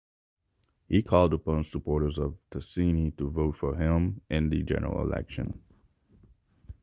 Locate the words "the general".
4.49-5.03